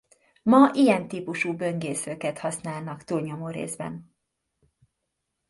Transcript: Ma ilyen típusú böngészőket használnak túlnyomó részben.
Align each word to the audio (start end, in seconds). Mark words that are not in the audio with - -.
Ma 0.43 0.71
ilyen 0.73 1.07
típusú 1.07 1.55
böngészőket 1.55 2.39
használnak 2.39 3.03
túlnyomó 3.03 3.47
részben. 3.49 4.15